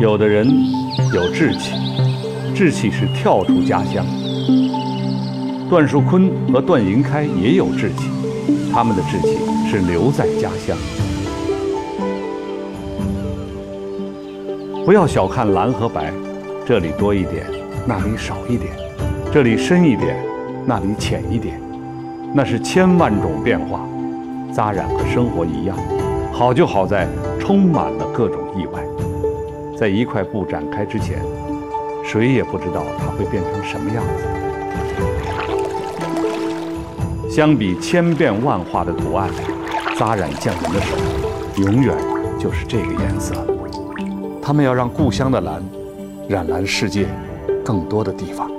[0.00, 0.48] 有的人
[1.12, 1.74] 有志气
[2.54, 4.04] 志气是跳出家乡。
[5.68, 8.08] 段树坤和段银开也有志气
[8.72, 9.38] 他们的志气
[9.70, 10.76] 是留在家乡。
[14.84, 16.12] 不要小看蓝和白
[16.66, 17.46] 这里多一点
[17.86, 18.72] 那里少一点
[19.32, 20.16] 这里深一点
[20.66, 21.69] 那里浅一点。
[22.32, 23.80] 那是千万种变化。
[24.52, 25.76] 扎染和生活一样，
[26.32, 27.06] 好就好在
[27.38, 28.82] 充满了各种意外。
[29.78, 31.22] 在一块布展开之前，
[32.04, 34.24] 谁也不知道它会变成什么样子。
[37.30, 39.30] 相比千变万化的图案，
[39.96, 40.96] 扎染匠人的手，
[41.56, 41.96] 永远
[42.38, 43.34] 就是这个颜色。
[44.42, 45.62] 他们要让故乡的蓝，
[46.28, 47.06] 染蓝世界
[47.64, 48.50] 更多的地方。